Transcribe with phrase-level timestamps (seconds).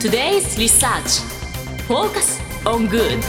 [0.00, 1.20] Today's Research
[1.86, 3.20] Focus on Good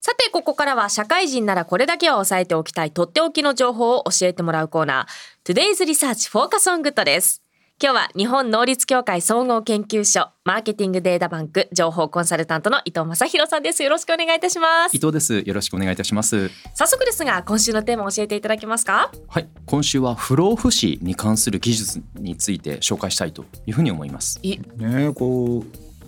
[0.00, 7.40] さてここからは社会人ならこれだけは押さえておきたいとっておきの情報を教えてもらうコーナー Today's Research Focus on Good です
[7.78, 13.82] 今日は日本能率協会総合研究所マーケティングデータバンク情報コンサルタントの伊藤正弘さんです。
[13.82, 14.96] よろしくお願いいたします。
[14.96, 15.42] 伊藤です。
[15.44, 16.48] よろしくお願いいたします。
[16.74, 19.12] 早速ですが今週のテーマを教えていただけますか？
[19.28, 19.48] はい。
[19.66, 24.40] 今週は不老不死に関する技術について紹介したいというふうに思います。
[24.42, 25.64] いねこう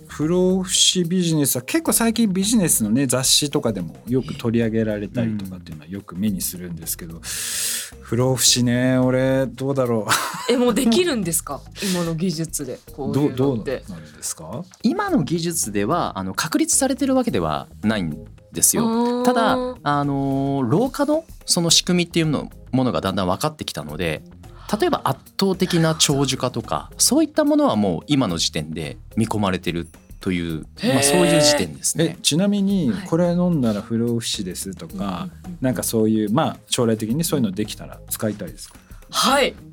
[0.09, 7.21] 不老不死ビジネスは結構最近ビジネスのね雑誌とかでもよく取り上げられたりとかっていうのはよく目にするんですけど、
[8.01, 10.07] 不老不死ね俺どうだろ
[10.49, 11.61] えもうできるんですか？
[11.93, 13.83] 今の技術でこういううどうなんのって
[14.17, 14.65] ですか？
[14.83, 19.23] 今の技術ではあの確立されてるわけではないんですよ。
[19.23, 24.23] ただあの老化のその仕組みっていうのものがだんだん分かってきたので
[24.71, 29.87] 例えば圧倒的な長寿化とかそういったものはもう今の時点で見込まれてる
[30.19, 32.15] という、まあ、そういう時点ですね。
[32.17, 33.07] えちなみにはい。
[33.07, 35.29] これ飲んだら不老不死ですとか、
[35.61, 38.77] なんかそういうまあ将来的にそういうのできたら使いたいですか？
[39.11, 39.55] はい。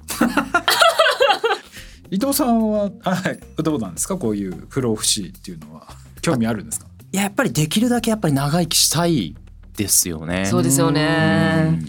[2.11, 3.41] 伊藤さんははい。
[3.63, 4.17] どうなんですか？
[4.17, 5.89] こういう不老不死っていうのは。
[6.23, 6.87] 興味あるんですか？
[7.13, 9.35] いややっぱりできるだけやっぱり長生きしたい
[9.77, 10.45] ですよね。
[10.47, 11.81] そうですよね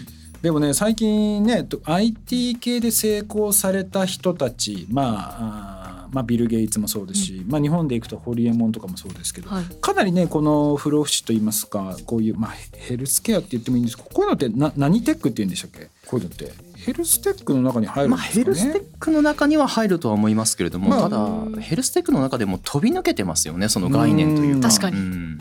[0.42, 9.64] でもね最近ねと IT 系で成功された人たちまあまあ、ビル・ゲイツもそうですし、まあ、日本でいくとホリエモンとかもそうですけど、はい。
[9.82, 15.90] かなりねこの不老不死といいますかこういう、まあ、ヘルスケアって言ってもいいんですけどこういうのってな何テックって言うんでしたっけ？
[16.06, 16.50] こういうのって。
[16.76, 24.68] ヘルステックの中に入るんまあ、ですかね、ヘルステックの中には入るとは思いますけれども、まあただヘルステックの中でも飛び抜けてますよねその概念というか。
[24.68, 24.96] 確かに。
[24.96, 25.38] うん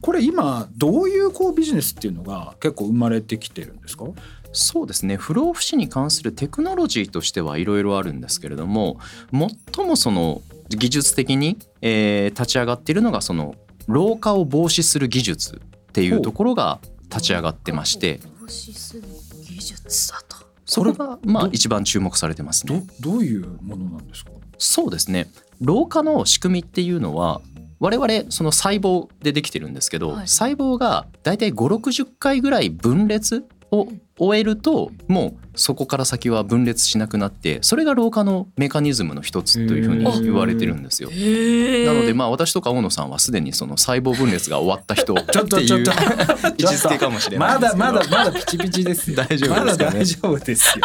[0.00, 4.04] これ今どういうこうビジネスっていうのが結構生まれてきてるんですか？
[4.52, 5.16] そうですね。
[5.16, 8.98] 不老不死に関するテクノロジーとしてはいろいろあるんですけれども
[9.32, 10.40] 最もその
[10.70, 13.54] 技術的に、えー立ち上がっているのがその
[13.86, 15.58] 老化を防止する技術っ
[15.92, 16.78] ていうところが
[17.10, 18.20] 立ち上がってまして。
[18.22, 19.02] 防止する
[19.46, 20.36] 技術だと。
[20.64, 22.86] そこがまあど一番注目されてますどね。
[23.00, 24.30] どういうものなんですか？
[24.58, 25.28] そうですね。
[25.60, 27.40] 老化の仕組みっていうのは
[27.80, 30.28] 我々その細胞でできてるんですけど、はい。
[30.28, 41.10] 細胞がだいたい560回ぐらい分裂を終えるともうそこから先は分裂しなくなってそれが老化のメカニズムの一つというふうに言われてるんですよ。
[41.12, 45.92] へなのでまあ私とか大野さんはすでにその細胞分裂が終わった人って ちょっとちょいうっと。
[46.58, 47.48] 位置づけかもしれない。
[47.54, 49.16] まだんですけどまだまだピチピチですよ。
[49.16, 49.88] 大丈夫ですかね。
[49.88, 50.84] まだ大丈夫ですよ。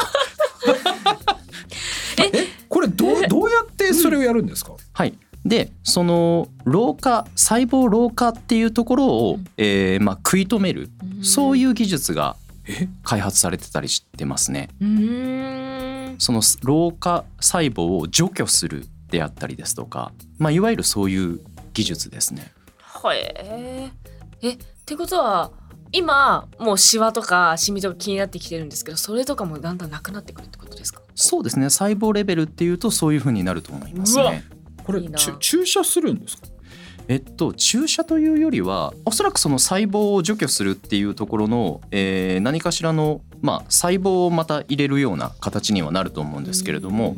[2.34, 2.48] え？
[2.70, 5.14] これどうどうやってそれをやるんですか、はい、
[5.46, 10.90] でその老化細胞老化っていうところを、えーまあ、食い止める
[11.22, 12.88] そういう技術がえ？
[13.04, 14.70] 開発されてたりしてますね。
[16.18, 21.40] その老化細胞を除去するであったりですとか、まあ、いわゆるそういう
[21.74, 22.54] 技術ですね。
[22.80, 23.92] はえ
[24.42, 25.52] えってことは
[25.92, 31.02] 今もうシワとかシミとか気になってきてるんですけどそれとかもだんだんなくなってくるってことですか？
[31.16, 31.70] そうですね。
[31.70, 34.46] 細胞レベルっていうとそういう風になると思いますね。
[34.84, 35.02] これ
[35.40, 36.48] 注射するんですか？
[37.08, 47.16] えっと注射というよりはおそらくその細胞を除去するっていうところの、えー何かしらの、まあ、細胞をまた入れるような形にはなると思うんですけれども、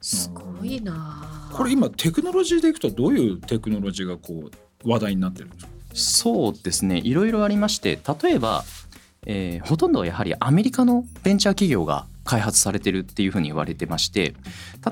[0.00, 1.50] すごいな。
[1.52, 4.50] これ今テクノロジーでいくとどういうテクノロジーがこ
[4.84, 5.70] う話題になってるんですか？
[5.94, 6.98] そうですね。
[6.98, 8.64] いろいろありまして例えば、
[9.26, 14.34] えーほとんどはやはりアメリカのベンチャー企業が開発されてるっていうふうに言われてまして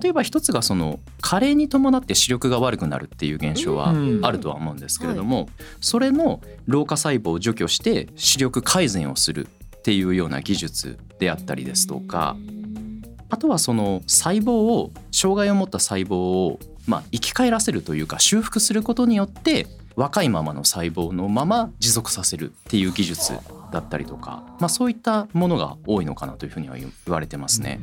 [0.01, 4.21] 例えば一つがその加齢に伴って視力が悪くなるっていう現象はうん。
[4.23, 5.49] あるとは思うんですけれども、
[5.81, 12.37] それの老化細胞を除去して視力改善をするっていうような技術であったりですとか
[13.29, 19.67] あとはその細胞を障害を持った細胞をまあ生き返らせるというか修復することによって
[19.97, 23.35] 若いままの細胞のまま持続させるっていう技術
[23.75, 27.81] だったりとか、まあ、そういったものが多いのかなというふうには言われてますね。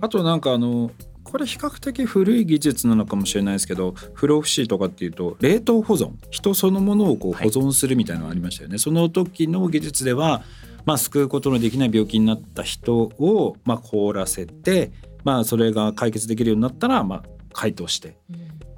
[0.00, 0.90] あとなんかあの
[1.24, 7.50] これ比較的古い技術なのかもしれないですけど不老不死とかっていうと冷凍保存人そのものをこうはい。
[7.50, 10.42] 保存するみたいなのがありましたよね、その時の技術では、
[10.84, 14.92] まあ、救うことのできない病気になった人を、まあ、凍らせて、
[15.24, 17.22] まあ、それが解決できるようになったら、まあ、
[17.52, 18.16] 解凍して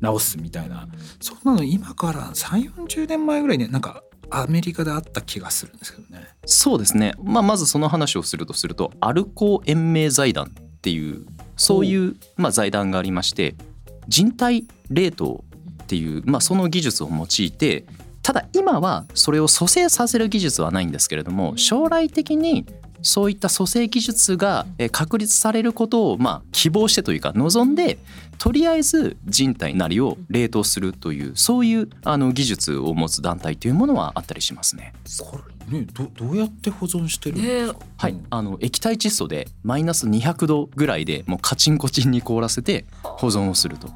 [0.03, 0.87] 治すみたいな。
[1.21, 6.29] そんなの今から3 4 0年前ぐらいになんかアメリカであった気がするんですけどね。
[6.45, 11.27] そうですね、まあ、まずその話をするとするとアルコー延命財団っていう
[11.57, 13.55] そういうまあ財団がありまして
[14.09, 15.45] 人体冷凍
[15.83, 17.85] っていう、まあ、その技術を用いて
[18.23, 22.67] ただ今はそれを蘇生させる技術はないんですけれども将来的に
[23.05, 27.99] そういった蘇生技術がえー確立されることをまあ希望してというか望んで
[28.39, 34.95] とりあえず人体なりを冷凍するというそういうあの技術を持つ団体というものはあったりしますね。
[35.21, 35.39] こ
[35.71, 43.89] れねどどうやって保存してるんですか、はい、あの液体窒素でマイナス200度ぐらいでもうカチンコチンに凍らせて保存をすると。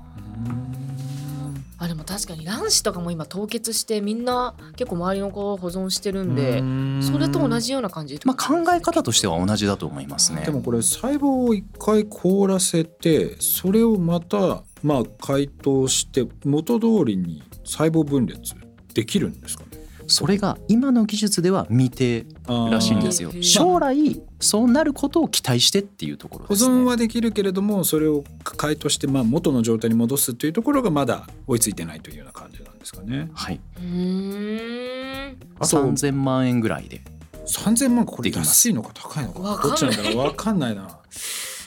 [2.09, 6.63] 確かに卵子とかも今凍結してみんな結構周りの子を保存してるんで
[7.03, 10.41] それと同じような感じまあ、考え方としては同じだと思いますね。
[10.43, 18.55] でもこれ細胞を一回凍らせてそれをまたまあ解凍して元通りに細胞分裂
[18.95, 19.68] できるんですかね？
[20.09, 23.31] それが今の技術では未定らしいんですよ。
[23.43, 26.75] 将来そうなることを期待してっていうところ保ですね。
[26.75, 33.29] 存はできるけれどもそれを解凍してまあ元の状態に戻すというところがまだ追いついてないというような感じなんですかね。
[33.35, 35.37] はい、うーん。
[35.59, 37.03] あと3000万円ぐらいで。
[37.47, 39.41] 3000万かこれ安いのか高いのか。
[39.41, 39.81] わかんない。
[39.81, 40.19] どっちなんだろう？
[40.25, 40.99] わかんないな。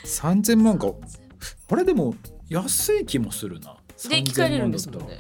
[0.06, 0.88] 3000万か。
[1.70, 2.16] あれでも
[2.50, 3.78] 安い気もするな。
[4.10, 5.20] で生き返れるんですもんね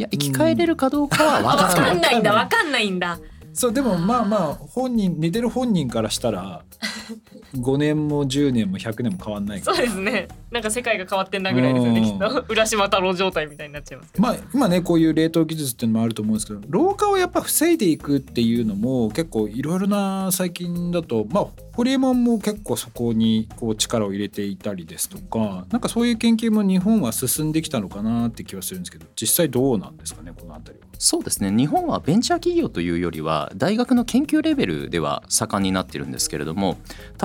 [0.00, 1.90] いや生き返れるかどうかはわわからない。
[1.92, 3.18] かんないんだわかんないんだ。
[3.52, 6.62] そうでもまあまあ本人寝てる本人からしたら
[7.56, 12.06] 5年も10年も100年も変わんないかそうらですねなんか世界が変わってんなぐらいですよねうん。
[12.06, 12.44] きっと。
[12.52, 14.22] 浦島太郎状態みたいになっちゃいますけど。
[14.22, 30.90] まあ今ねこういう冷凍技術っていうのもあると思うんですけど老化をやっぱ防いでいくっていうのも結構いろいろな最近だとまあホリエモンも結構そこにこう力を入れていたりですとかなんかそういう研究も日本は進んできたのかなって気はするんですけど実際どうなんですかねこの辺りは。
[31.02, 31.50] そうですね。
[31.50, 36.76] 日本はベンチャー企業というよりは大学の研究レベルでは盛んになってるんですけれども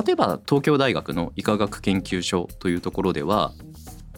[0.06, 3.54] 例えば東京大学の医科学研究所というところでは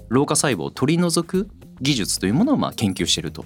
[0.09, 1.47] 老化細胞を取り除く
[1.79, 3.45] 技術というものをまあ研究していると。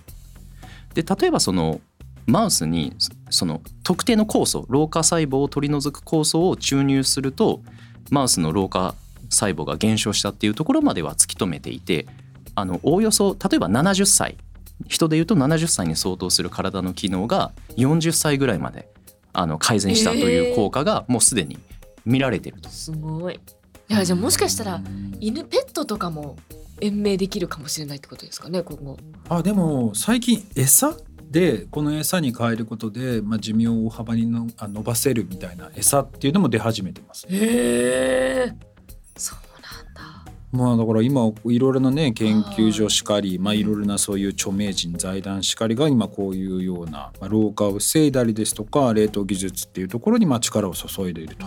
[0.94, 1.82] で例えばその
[2.26, 2.96] マウスに
[3.30, 7.62] その特定の酵素老化細胞を取り除く酵素を注入すると
[8.10, 8.96] マウスの老化
[9.30, 12.08] 細胞が減少したっていうところまでは突き止めていて
[12.56, 14.38] あのおおよそ例えば70歳
[14.88, 18.90] 人でいうと70歳に相当する体の機能が40歳ぐらいまで
[19.34, 21.60] あの改善したという効果がもうすでに
[22.06, 22.70] 見られていると。
[22.70, 23.40] すごいい
[23.92, 24.82] やじゃあもしかしたら
[25.20, 26.38] 犬ペットとかも
[26.80, 28.98] 延命できるかもしれないってことですかね今後。
[29.30, 30.96] あでも最近餌
[31.30, 37.26] でこの餌に変えることで、まあ、寿命を大幅にのあ伸ばせるみたいな餌っていうのも出始めてます。
[37.30, 38.54] へえ。
[39.16, 40.32] そうなんだ。
[40.52, 51.46] まあだから今いろいろなね研究所しかりまあいろいろなそういう著名人財団しかりが今こういうような、まあ、老化を防いだりですとか冷凍技術っていうところにまあ力を注いでいると。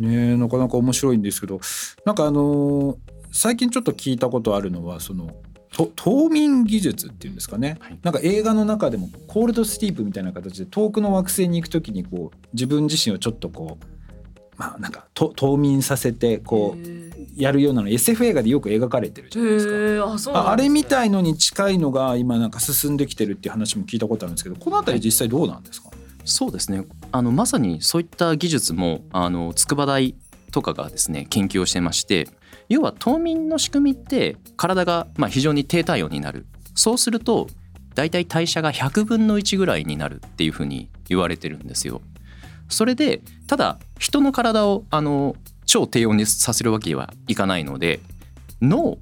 [0.00, 1.60] うんねえなかなか面白いんですけど
[2.04, 2.96] なんかあのー
[3.34, 5.34] 最近ちょっと聞いたことあるのはその
[5.74, 7.98] と冬眠技術っていうんですかね、はい。
[8.02, 13.86] なんか映画の中でもコールドスリープみたいな形で遠くの惑星に行く時にこう自分自身をちょっとこう
[14.56, 19.72] まあなんかと冬眠させてこへうやるようなの SF 映画でよく描かれてるじゃないですか。
[19.74, 25.90] えあそうなんああれみたいいのに近いのが今なんか進んできてるっていう話も聞いたことあるんですけどこの辺り実際どうなんですか、
[26.24, 30.14] そうですねあのまさにそういった技術もあの筑波大
[30.52, 32.28] とかがですね研究をしてまして
[32.68, 37.48] 要は冬眠の仕組みって体がまあ非常に低体温になるそうすると
[37.94, 42.00] 大体代謝が100分の1ぐらいになるっていうふうに言われてるんですよ。
[42.68, 45.36] それでただ人の体をあの
[45.66, 48.00] 超低温にさせるわけにはいかないので
[48.60, 48.98] 脳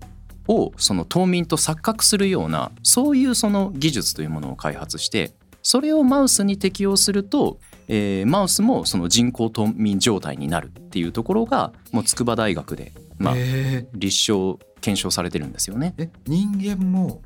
[0.48, 15.94] をその冬眠と錯覚するようなそういうその技術というものを開発してそれをマウスに適用すると、えーマウスもその人工冬眠状態になるっていうところがもう筑波大学で、まあ、え立証検証されてるんですよね。
[15.98, 17.22] え人間も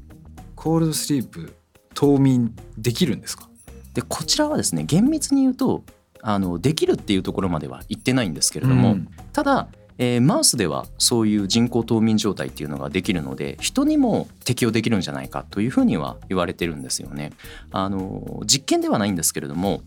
[0.55, 1.55] コールドスリープ
[1.95, 3.49] 冬眠できるんですか？
[3.95, 5.85] でこちらはですね厳密に言うと
[6.23, 9.09] あのできるっていうところまでは言ってないんですけれども、うん。
[9.33, 17.33] ただ、えーマウスではそういう人工冬眠状態っていうのができるので人にも適用できるんじゃないかというふうには言われてるんですよね。
[17.71, 19.83] あの実験ではないんですけれども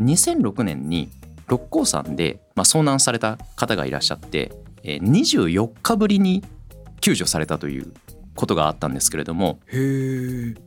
[0.00, 1.10] 2006年に
[1.48, 4.52] 六甲山で、まあ、遭難された方がいらっしゃって、
[4.82, 6.42] えー24日ぶりに
[7.00, 7.92] 救助されたという
[8.34, 9.60] ことがあったんですけれども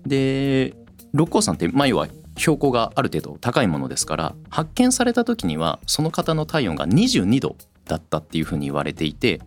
[0.05, 0.73] で
[1.13, 9.41] 六甲山って、まあ、要は標高がある程度高いものですから発見された時にはその方の体温が22度だったっていうふうに言われていて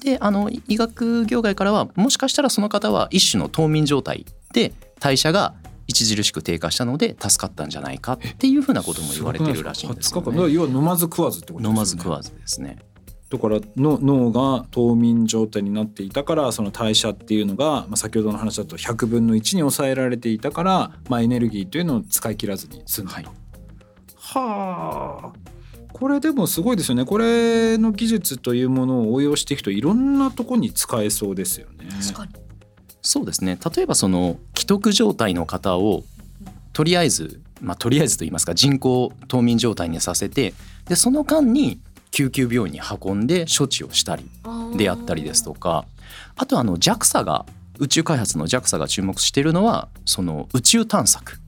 [0.00, 5.54] であの医学業界からはもしかしたらその方は一種の冬眠状態で代謝が
[5.90, 10.54] 著しく低下したので助かったんじゃないかっていうふうなことも言われてるらしいんですよ、20日間だからね。
[10.54, 12.76] 要は飲まず食わずってことですよね飲まず食わずですね。
[13.30, 23.30] だからの脳が冬眠状態になっていたからその代謝っていうのが、まあ、先ほどの話だと100分の1に抑えられていたから、まあ、エネルギーというのを使い切らずに済んだと。
[24.16, 25.51] はあ
[25.92, 27.04] これでもすごいですよね。
[27.04, 31.88] これの技術というものを応用していくといろんなとこに使えそうですよね。
[32.00, 32.32] 確かに。
[33.02, 33.58] そうですね。
[33.74, 36.04] 例えばその既得状態の方を
[36.72, 40.54] とりあえずまあとりあえずと言いますか人工冬眠状態にさせて
[40.86, 41.80] でその間に
[42.10, 44.28] 救急病院に運んで処置をしたり
[44.76, 45.86] であったりですとか
[46.36, 47.46] あとあの JAXA が
[47.78, 51.38] 宇宙開発の JAXA が注目しているのはその宇宙探索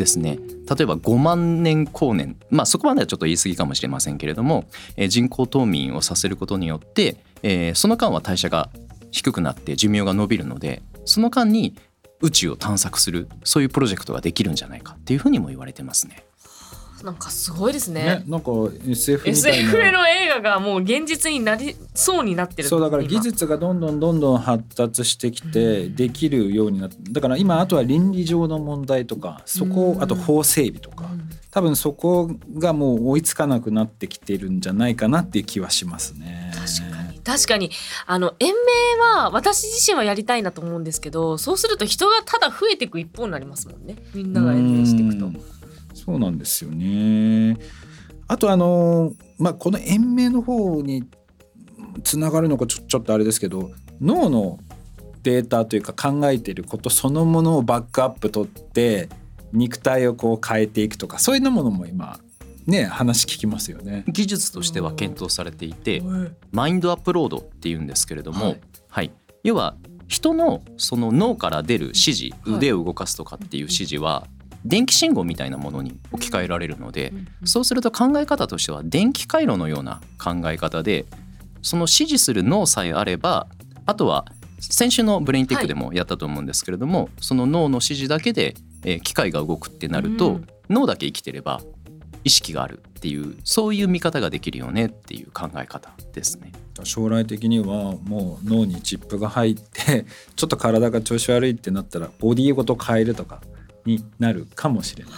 [0.00, 0.38] ですね
[0.68, 4.64] 例えば5万年後年まあそこまではちょっと言い過ぎかもしれませんけれども、
[4.96, 8.70] えー人工冬眠をさせることによって、えーその間は代謝が
[9.10, 11.74] 低くなって寿命が延びるのでその間に
[12.20, 16.24] 宇宙を探索するそういうプロジェクトができるんじゃないかっていうふうにも言われてますね。
[17.04, 18.04] なんかすごいですね。
[18.04, 18.50] ね、なんか
[18.86, 19.92] SF みたい SF な。
[19.92, 22.68] の映画がもう現実になりそうになってる。
[22.68, 30.02] そうだから技今術がどんどんどんどん発達してきてできるようになってだから今あとは倫理上の問題とかそこうん。
[30.02, 31.30] あと法整備とかうん。
[31.50, 36.52] 多分そこがもう追いつかなくなってきてるんじゃないかなっていう気はしますね。
[36.54, 37.20] 確かに。
[37.20, 37.70] 確かに。
[38.06, 43.96] あの延命は私自身はやりたいなと思うんですけどそうすると人がただ増えていく一方になりますもんね。
[44.14, 45.26] みんなが延命していくと。
[45.26, 45.59] うん
[46.04, 47.56] そうなんですよね。
[48.26, 51.04] あとあのまあこの延命の方に
[52.04, 54.58] つながるのかちょちょっとあれですけど脳の
[55.22, 59.08] データというか考えていることそのものをバックアップ取って
[59.52, 62.18] 肉体をこう変えていくとかそういうのものも今
[62.66, 64.04] ね話聞きますよね。
[64.08, 68.54] 技術としては検討されていてはいマインドアップロードっていうんですけれども、は
[68.88, 69.10] はいい
[69.42, 69.76] 要は
[70.08, 74.26] 人のその脳から出る指示はい腕を動かすとかっていう指示は
[74.64, 77.12] 電気信号みたいなものに置き換えられるので
[77.44, 81.06] そうすると考え方としては電気回路のような考え方で
[81.62, 83.46] その指示する脳さえあれば
[83.86, 84.26] あとは
[84.60, 91.60] 先週のブレインテックでもやったと思うんですけれども、その脳の指示だけで、えー機械が動くってなると、うん脳だけ生きてれば
[92.22, 96.52] 意識があるっていうそういう見方ができるよねっていう考え方ですね。
[96.84, 103.42] 将来的にはもう脳にチップが入って ちょっと体が調子悪いってなったらボディごと変えるとか
[103.84, 105.12] になるかもしれない。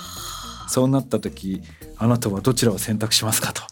[0.68, 1.62] そうなった時
[1.98, 3.62] あなたはどちらを選択しますかと。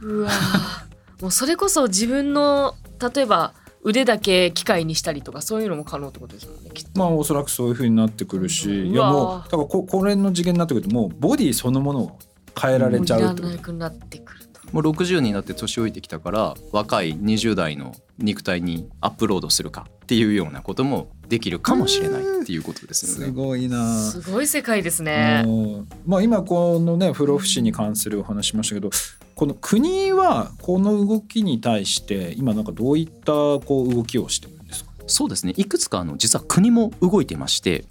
[0.00, 1.22] うわー。
[1.22, 2.74] もうそれこそ自分の
[3.14, 6.90] 例えば腕だけ機械にしたりとかそういうのも可能ってことですもんねきっと。
[6.98, 8.86] まあおそらくそういう風になってくるしうん。
[8.92, 12.18] いやもうだからここれの次元になってくるともうボディそのものを
[12.60, 14.52] 変えられちゃうもういってことらなくなってくると。
[14.72, 23.26] もう60になって年老いてきたから若い20代の肉体にアップロードするかっていうようなこともできるかもしれないっていうことですよね。
[23.28, 24.02] すごいな。
[24.02, 25.42] すごい世界ですね。
[25.46, 25.88] うん。
[26.04, 28.90] まあ、今このね不老不死に関するお話しましたけど
[29.34, 34.90] この国はこの動きに対して今なんかどういったこう動きをしてるんですか？
[35.06, 35.54] そうですね。
[35.56, 37.86] いくつかあの実は国も動いてまして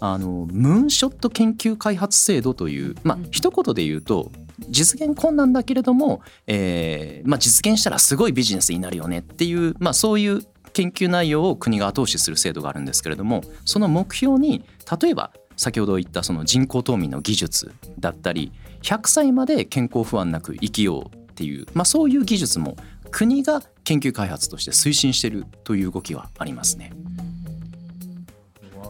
[0.00, 3.28] あのムーンショット研究開発制度というまあうん。
[3.30, 4.32] 一言で言うと
[4.70, 10.40] 実現困難だけれども、えーまあ、実現したらすごいビジネスになるよねっていう、まあ、そういう
[10.76, 14.62] 研究内容を国が後押しする制度があるんですけれどもその目標に
[15.00, 18.52] 例えば先ほど言ったその人工冬眠の技術だったり
[18.82, 22.76] 100歳まで健康不安なく生きようっていう、まあ、そういう技術も
[23.10, 26.92] 国が研究開発として推進しているという動きはありますね。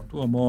[0.07, 0.43] あとはまあ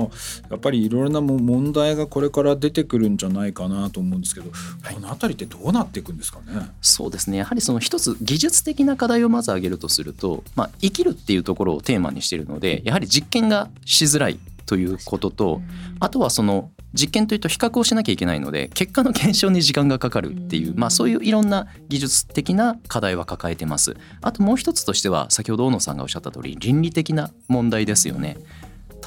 [0.51, 6.71] やっぱりいろいろなも問題がこれから出てくるんじゃないかなと思うんですけど、この辺りってどうなっていくんですかね？
[6.81, 15.63] そうですねやはりその一つ技術的な課題をまず挙げるとすると、まあ、生きるっていうところをテーマにしているのでやはり実験がしづらいということと
[15.99, 23.97] あとはその実験というと比較をしなきゃいけないので結果の検証に時間がかかるっていう、まあ、そういういろんな技術的な課題は抱えてます。
[24.23, 28.39] あともう一つとしては先ほど大野さんがおっしゃった通り倫理的な問題ですよね。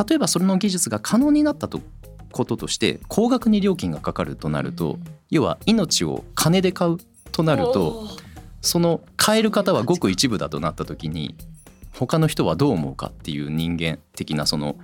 [0.08, 1.82] 例えばそれの技術が可能になったと
[2.32, 4.98] こととして高額に料金がかかるとなると
[5.30, 6.98] 要は命を金で買う
[7.32, 8.08] となると
[8.62, 11.36] その買える方はごく一部だとなった時に
[11.94, 14.78] 他の人はどう思うかっていう人間的なその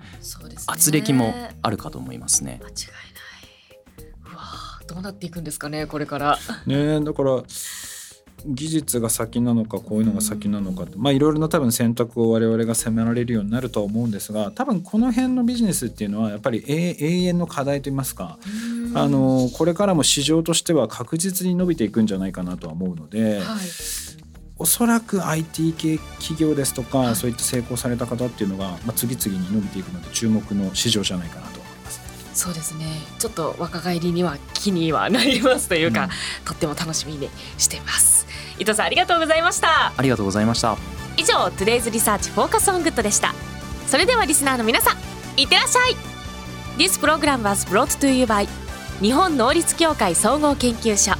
[0.67, 2.59] 圧力もあるかと思いますね。
[2.61, 4.33] 間違いない。
[4.33, 6.37] うわーどうなっていくんですかねこれから。
[6.65, 7.43] ねだから
[8.45, 18.37] 技術が先なのかこういうのが先なのかまあいろいろな多分選択を我々が迫られるようになるとは思うんですが多分この辺のビジネスっていうのはやっぱり永永遠の課題といいますか
[18.93, 23.57] あのこれからも市場としては確実に伸びていくんじゃないかなとは思うので、はい。
[24.59, 31.56] おそらく IT 系企業ですとか、そういった成功された方っていうのが、まあ、次々に伸びていくので注目の市場じゃないかなと。
[32.37, 32.85] そうですね。
[33.17, 36.07] ちょっと若返りには気にはなりますというか、
[36.45, 38.27] とっても楽しみにしています。
[38.59, 39.91] 伊藤さんありがとうございました。
[39.97, 40.77] ありがとうございました。
[41.17, 43.33] 以上 Today's Research Focus on Good でした。
[43.87, 44.97] それではリスナーの皆さん
[45.39, 45.95] いってらっしゃい。
[46.77, 48.47] This program was brought to you by
[49.01, 51.17] 日本能率協会総合研究所